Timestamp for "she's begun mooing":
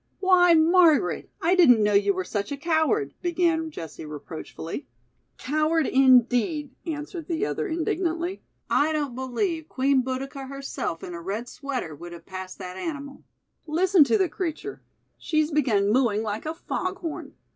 15.19-16.23